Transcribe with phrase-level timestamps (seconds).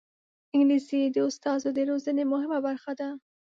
[0.53, 3.09] انګلیسي د استازو د روزنې مهمه برخه ده